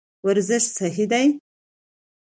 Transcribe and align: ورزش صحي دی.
ورزش 0.25 0.63
صحي 0.77 1.05
دی. 1.11 1.25